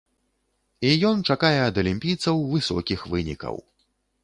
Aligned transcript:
І 0.89 0.93
ён 1.09 1.21
чакае 1.33 1.59
ад 1.67 1.77
алімпійцаў 1.83 2.43
высокіх 2.57 3.07
вынікаў. 3.15 3.55